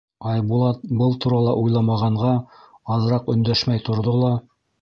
[0.29, 2.33] Айбулат, был турала уйламағанға,
[2.97, 4.35] аҙыраҡ өндәшмәй торҙо ла: